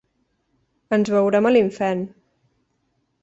Ens 0.97 1.11
veurem 1.15 1.49
a 1.49 1.51
l’infern. 1.53 2.01